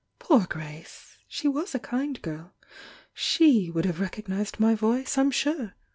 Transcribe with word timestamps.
"Poor 0.17 0.47
Grace! 0.49 1.19
She 1.27 1.47
was 1.47 1.75
a 1.75 1.79
kind 1.79 2.19
giri! 2.23 2.45
She 3.13 3.69
would 3.69 3.85
have 3.85 3.99
recognised 3.99 4.59
my 4.59 4.73
voice, 4.73 5.15
I'm 5.15 5.29
sure. 5.29 5.75